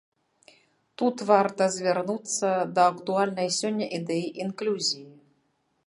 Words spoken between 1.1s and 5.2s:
варта звярнуцца да актуальнай сёння ідэі інклюзіі.